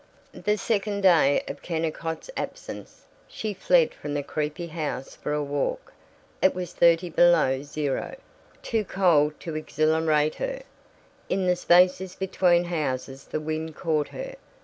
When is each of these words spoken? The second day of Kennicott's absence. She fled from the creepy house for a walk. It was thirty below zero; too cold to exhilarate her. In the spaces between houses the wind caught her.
The 0.33 0.57
second 0.57 1.01
day 1.01 1.43
of 1.47 1.61
Kennicott's 1.61 2.31
absence. 2.35 3.05
She 3.27 3.53
fled 3.53 3.93
from 3.93 4.15
the 4.15 4.23
creepy 4.23 4.65
house 4.65 5.13
for 5.15 5.31
a 5.31 5.43
walk. 5.43 5.93
It 6.41 6.55
was 6.55 6.73
thirty 6.73 7.07
below 7.11 7.61
zero; 7.61 8.15
too 8.63 8.83
cold 8.83 9.39
to 9.41 9.55
exhilarate 9.55 10.33
her. 10.33 10.63
In 11.29 11.45
the 11.45 11.55
spaces 11.55 12.15
between 12.15 12.63
houses 12.63 13.25
the 13.25 13.39
wind 13.39 13.75
caught 13.75 14.07
her. 14.07 14.37